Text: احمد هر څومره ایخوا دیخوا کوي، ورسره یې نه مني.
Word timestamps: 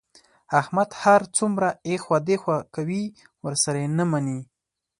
احمد 0.59 0.89
هر 1.03 1.21
څومره 1.37 1.67
ایخوا 1.87 2.17
دیخوا 2.29 2.57
کوي، 2.75 3.03
ورسره 3.45 3.77
یې 3.83 3.89
نه 3.97 4.05
مني. 4.11 4.39